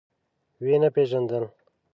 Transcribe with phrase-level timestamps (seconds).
[0.61, 1.43] ويې نه پيژاندل.